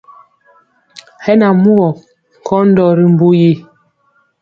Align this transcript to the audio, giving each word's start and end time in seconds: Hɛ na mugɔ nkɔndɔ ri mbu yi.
Hɛ 1.23 1.33
na 1.39 1.47
mugɔ 1.63 1.87
nkɔndɔ 2.39 2.85
ri 2.97 3.05
mbu 3.13 3.29
yi. 3.39 3.51